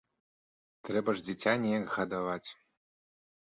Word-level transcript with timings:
Трэба 0.89 1.15
ж 1.19 1.23
дзіця 1.29 1.53
неяк 1.67 1.87
гадаваць. 1.99 2.49